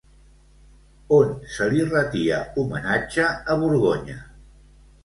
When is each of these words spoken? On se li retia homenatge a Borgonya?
On 1.17 1.35
se 1.57 1.67
li 1.75 1.85
retia 1.91 2.41
homenatge 2.57 3.31
a 3.35 3.61
Borgonya? 3.67 4.19